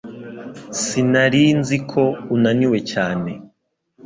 [0.81, 2.03] Sinari nzi ko
[2.35, 3.31] unaniwe cyane